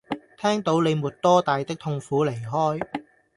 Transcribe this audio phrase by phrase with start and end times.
[0.39, 2.81] 聽到你沒多大的痛苦離開